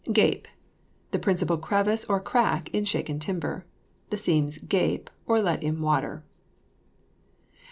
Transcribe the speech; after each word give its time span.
GAPE. 0.11 0.47
The 1.11 1.19
principal 1.19 1.59
crevice 1.59 2.05
or 2.05 2.19
crack 2.19 2.73
in 2.73 2.85
shaken 2.85 3.19
timber. 3.19 3.67
The 4.09 4.17
seams 4.17 4.57
gape, 4.57 5.11
or 5.27 5.39
let 5.39 5.61
in 5.61 5.79
water. 5.79 6.23